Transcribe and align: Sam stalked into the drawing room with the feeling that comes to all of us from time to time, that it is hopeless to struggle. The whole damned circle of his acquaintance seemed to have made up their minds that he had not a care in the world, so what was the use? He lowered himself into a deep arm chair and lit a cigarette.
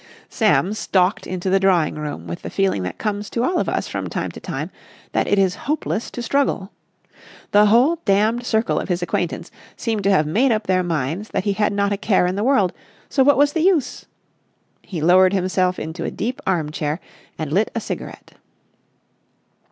Sam 0.29 0.73
stalked 0.73 1.27
into 1.27 1.51
the 1.51 1.59
drawing 1.59 1.93
room 1.93 2.25
with 2.25 2.41
the 2.41 2.49
feeling 2.49 2.81
that 2.81 2.97
comes 2.97 3.29
to 3.29 3.43
all 3.43 3.59
of 3.59 3.69
us 3.69 3.87
from 3.87 4.09
time 4.09 4.31
to 4.31 4.39
time, 4.39 4.71
that 5.11 5.27
it 5.27 5.37
is 5.37 5.53
hopeless 5.69 6.09
to 6.09 6.23
struggle. 6.23 6.71
The 7.51 7.67
whole 7.67 7.99
damned 8.03 8.43
circle 8.43 8.79
of 8.79 8.89
his 8.89 9.03
acquaintance 9.03 9.51
seemed 9.75 10.03
to 10.05 10.09
have 10.09 10.25
made 10.25 10.51
up 10.51 10.65
their 10.65 10.81
minds 10.81 11.29
that 11.29 11.43
he 11.43 11.53
had 11.53 11.71
not 11.71 11.93
a 11.93 11.97
care 11.97 12.25
in 12.25 12.35
the 12.35 12.43
world, 12.43 12.73
so 13.09 13.23
what 13.23 13.37
was 13.37 13.53
the 13.53 13.61
use? 13.61 14.07
He 14.81 15.01
lowered 15.01 15.33
himself 15.33 15.77
into 15.77 16.03
a 16.03 16.09
deep 16.09 16.41
arm 16.47 16.71
chair 16.71 16.99
and 17.37 17.53
lit 17.53 17.69
a 17.75 17.79
cigarette. 17.79 18.33